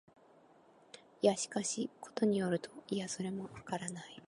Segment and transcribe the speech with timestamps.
[1.21, 4.19] いや、しかし、ことに依ると、いや、それもわからない、